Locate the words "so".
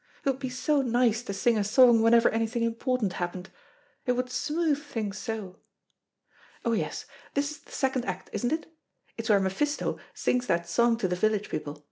0.49-0.81, 5.19-5.59